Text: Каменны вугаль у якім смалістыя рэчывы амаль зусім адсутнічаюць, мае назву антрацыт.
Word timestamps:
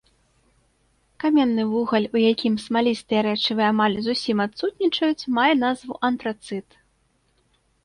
Каменны 1.23 1.63
вугаль 1.73 2.07
у 2.15 2.21
якім 2.31 2.55
смалістыя 2.65 3.21
рэчывы 3.29 3.63
амаль 3.71 3.95
зусім 4.07 4.37
адсутнічаюць, 4.49 5.29
мае 5.39 5.53
назву 5.67 5.93
антрацыт. 6.13 6.67